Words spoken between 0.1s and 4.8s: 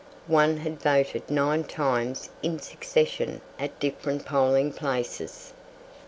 One had voted nine times in succession at different polling